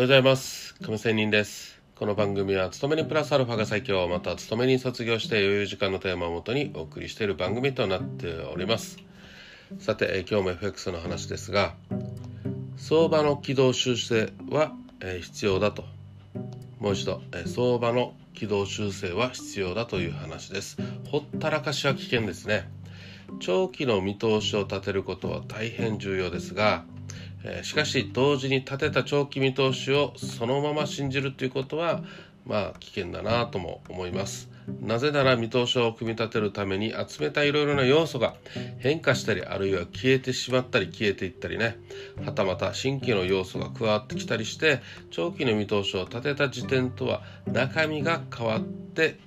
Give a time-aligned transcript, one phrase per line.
[0.00, 0.74] おはようございます。
[0.76, 1.78] 亀仙人です。
[1.94, 8.96] この番組は勤めにプラスアルファが最強また勤めに卒業して余裕時間のテーマをもとにお送りしている番組となっております。
[9.78, 11.74] さて今日も FX の話ですが
[12.78, 14.72] 相場の軌道修正は
[15.20, 15.84] 必要だと。
[16.78, 20.78] もう一度相場の軌道修正は必要だという話です。
[21.10, 22.70] ほったらかしは危険ですね。
[23.38, 26.84] 長期の見通しを立てることは大変重要ですが
[27.44, 32.02] えしかし同時に立てた長期見通しをそのまま信じるということは
[32.46, 34.50] まあ危険だなとも思います
[34.80, 38.34] なぜなら見通しを組み立てるために集めたいろいろな要素が
[38.78, 41.76] 変化したりあるいは消えてしまったり消えていったりね
[42.24, 49.18] はたまた新規の要素が加わってきたりして長期の見通しを立てた時点とは中身が変わって、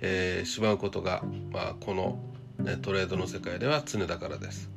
[0.00, 2.18] えー、しまうことが、まあ、この、
[2.58, 4.70] ね、トレードの世界では常だからです。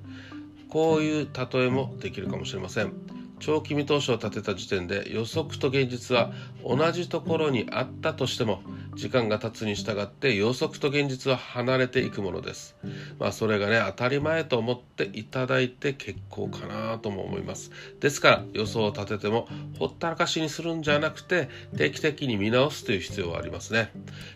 [0.70, 2.94] こういう例えもできるかもしれません。
[3.40, 6.32] 長期見通しを立てた時点で予測と現実は
[6.64, 8.64] 同じところにあったとしても
[8.96, 12.76] 時間が経つに従って予測と現実は離れていくものです。
[13.20, 17.72] まあそれがね当たり前と思っていただいて結構かなとも思います。
[18.00, 23.92] ですから予想を立ててもほったらかしにするんじゃなくて定期的に見直すという必要はありますね。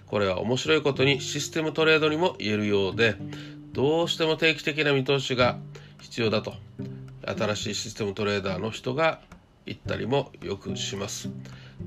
[0.06, 3.16] これは面白いことにシステムトレードにも言えるようで
[3.72, 5.58] どうしても定期的な見通しが
[6.02, 6.54] 必要だと。
[7.26, 9.22] 新しいシステムトレーダーの人が
[9.66, 11.30] 言ったりもよくします。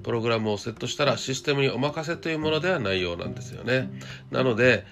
[0.03, 3.91] プログラムをセットしたらシステムにお任せというものではないようなんですよね。
[4.31, 4.85] なので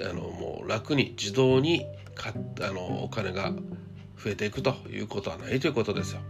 [0.00, 3.52] あのもう楽に自動にかあのお金が
[4.22, 6.20] 増えていくということはないということですよ、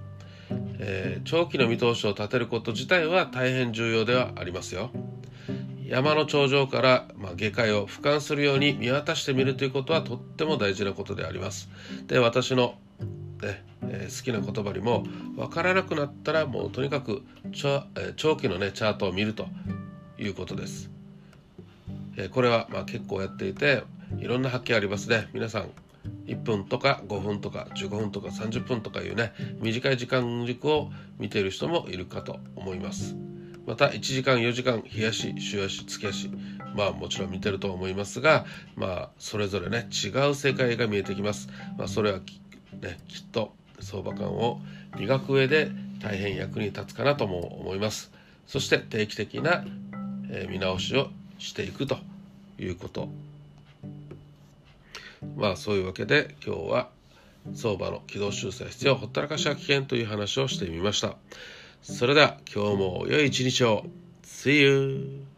[0.79, 4.91] えー、長期の見通しを立てること自体は大変重要ではありますよ。
[5.89, 11.70] 山の頂上から、まあ、下界を俯瞰するように見渡してみるということはとっても大事なことであります。
[12.06, 12.75] で私の、
[13.42, 17.22] ねえー、好きな言葉にも分からなくなったらもうとにかく
[17.53, 19.47] 長,、えー、長期のねチャートを見ると
[20.19, 20.91] いうことです。
[22.19, 23.82] えー、これはまあ結構やっていて
[24.19, 25.28] いろんな発見ありますね。
[25.32, 25.71] 皆さん
[26.27, 29.32] 1分とか5分とか15分とか30分とかいうね
[29.62, 33.16] 短い時間軸を見ている人もいるかと思います。
[33.69, 36.31] また1時間4時間日足週足月足。
[36.75, 38.47] まあもちろん見てると思いますが
[38.77, 42.21] まあそれぞれね違う世界が見えてきます、まあ、それは
[42.81, 44.61] ねきっと相場感を
[44.99, 45.71] 磨く上で
[46.01, 48.11] 大変役に立つかなとも思います。
[48.47, 49.67] そして定期的な、
[50.31, 51.09] え見直しを
[51.39, 51.99] していくと
[52.59, 53.11] いうこと。
[55.37, 56.89] まあそういうわけで今日は
[57.55, 61.17] 相場の軌道修正必要ほったらかしは危険という話をしてみました。
[61.83, 63.84] それでは今日も良い一日を
[64.25, 65.38] See you!